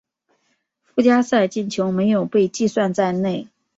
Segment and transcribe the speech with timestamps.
[0.83, 3.47] 附加赛进球没有被计算在内。